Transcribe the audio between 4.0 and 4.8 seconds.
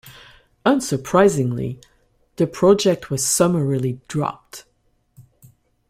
dropped.